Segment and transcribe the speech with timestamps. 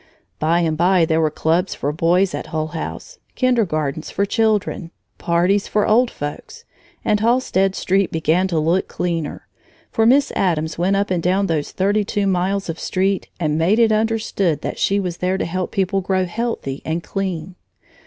[0.39, 4.89] By and by there were clubs for boys at Hull House, kindergartens for children,
[5.19, 6.63] parties for old folks,
[7.05, 9.45] and Halstead Street began to look cleaner,
[9.91, 13.77] for Miss Addams went up and down those thirty two miles of street and made
[13.77, 17.53] it understood that she was there to help people grow healthy and clean.